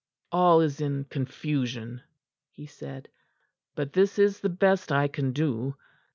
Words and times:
"All 0.31 0.61
is 0.61 0.81
in 0.81 1.03
confusion," 1.03 2.01
he 2.49 2.65
said, 2.65 3.07
"but 3.75 3.93
this 3.93 4.17
is 4.17 4.39
the 4.39 4.49
best 4.49 4.91
I 4.91 5.07
can 5.07 5.31
do." 5.31 5.75